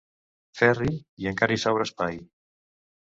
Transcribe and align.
Ferri, 0.61 0.95
i 1.25 1.29
encara 1.33 1.57
hi 1.59 1.63
sobra 1.65 1.89
espai. 1.91 2.19